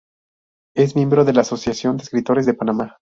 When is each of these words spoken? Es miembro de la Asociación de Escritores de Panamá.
Es 0.75 0.95
miembro 0.95 1.25
de 1.25 1.33
la 1.33 1.41
Asociación 1.41 1.95
de 1.95 2.01
Escritores 2.01 2.47
de 2.47 2.55
Panamá. 2.55 2.97